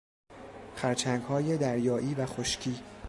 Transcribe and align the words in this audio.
خرچنگهای 0.75 1.57
دریایی 1.57 2.13
و 2.13 2.25
خشکی 2.25 2.79